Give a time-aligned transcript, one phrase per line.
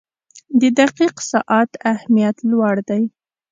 [0.61, 3.03] •د دقیق ساعت اهمیت لوړ دی.